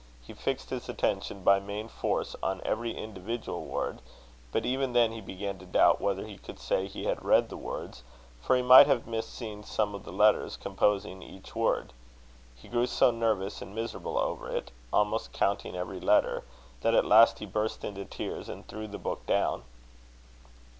[0.19, 4.01] He fixed his attention by main force on every individual word;
[4.51, 7.55] but even then he began to doubt whether he could say he had read the
[7.55, 8.01] words,
[8.41, 11.93] for he might have missed seeing some of the letters composing each word.
[12.55, 16.45] He grew so nervous and miserable over it, almost counting every letter,
[16.81, 19.61] that at last he burst into tears, and threw the book down.